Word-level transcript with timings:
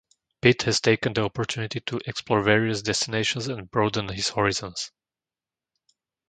Pitt 0.41 0.63
has 0.63 0.81
taken 0.81 1.13
the 1.13 1.23
opportunity 1.23 1.79
to 1.81 2.01
explore 2.07 2.41
various 2.41 2.81
destinations 2.81 3.47
and 3.47 3.69
broaden 3.69 4.07
his 4.07 4.29
horizons. 4.29 4.91